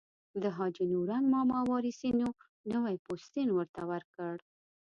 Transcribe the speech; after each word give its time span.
د 0.41 0.43
حاجي 0.55 0.85
نورنګ 0.93 1.25
ماما 1.33 1.59
وارثینو 1.69 2.27
نوی 2.71 2.95
پوستین 3.05 3.47
ورته 3.53 3.81
ورکړ. 3.91 4.35